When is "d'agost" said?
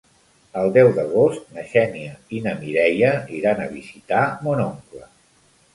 0.95-1.51